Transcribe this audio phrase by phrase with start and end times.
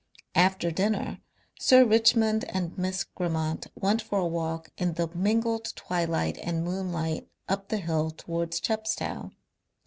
[0.33, 1.21] After dinner
[1.59, 7.29] Sir Richmond and Miss Grammont went for a walk in the mingled twilight and moonlight
[7.47, 9.29] up the hill towards Chepstow.